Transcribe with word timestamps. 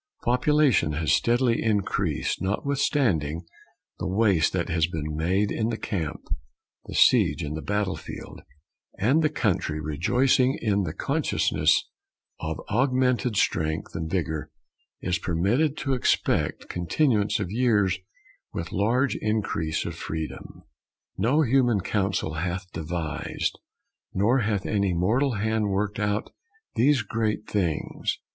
Population 0.23 0.93
has 0.93 1.13
steadily 1.13 1.61
increased, 1.61 2.41
notwithstanding 2.41 3.45
the 3.99 4.07
waste 4.07 4.51
that 4.51 4.67
has 4.67 4.87
been 4.87 5.15
made 5.15 5.51
in 5.51 5.69
the 5.69 5.77
camp, 5.77 6.21
the 6.85 6.95
siege, 6.95 7.43
and 7.43 7.55
the 7.55 7.61
battle 7.61 7.95
field; 7.95 8.41
and 8.97 9.21
the 9.21 9.29
country, 9.29 9.79
rejoicing 9.79 10.57
in 10.59 10.85
the 10.85 10.93
consciousness 10.93 11.87
of 12.39 12.59
augmented 12.67 13.37
strength 13.37 13.93
and 13.93 14.09
vigour, 14.09 14.49
is 15.01 15.19
permitted 15.19 15.77
to 15.77 15.93
expect 15.93 16.67
continuance 16.67 17.39
of 17.39 17.51
years 17.51 17.99
with 18.53 18.71
large 18.71 19.15
increase 19.17 19.85
of 19.85 19.93
freedom. 19.93 20.63
No 21.15 21.43
human 21.43 21.79
counsel 21.81 22.33
hath 22.41 22.71
devised, 22.71 23.59
nor 24.15 24.39
hath 24.39 24.65
any 24.65 24.95
mortal 24.95 25.33
hand 25.33 25.69
worked 25.69 25.99
out 25.99 26.31
these 26.73 27.03
great 27.03 27.45
things. 27.45 28.17